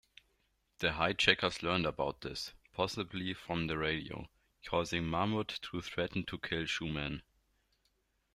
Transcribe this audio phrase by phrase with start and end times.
[0.79, 7.21] The hijackers learned about this-possibly from the radio-causing Mahmud to threaten to kill Schumann.